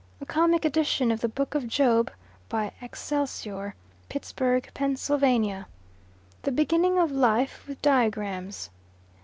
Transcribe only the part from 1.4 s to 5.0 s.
of Job, by "Excelsior," Pittsburgh, Pa.